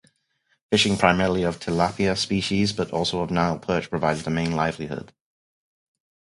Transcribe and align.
Fishing-primarily 0.71 1.43
of 1.43 1.59
tilapia 1.59 2.17
species 2.17 2.73
but 2.73 2.89
also 2.89 3.21
of 3.21 3.29
Nile 3.29 3.59
perch-provides 3.59 4.23
the 4.23 4.31
main 4.31 4.53
livelihood. 4.53 5.13